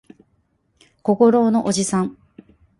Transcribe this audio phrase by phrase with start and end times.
[1.03, 2.17] 小五郎のおじさん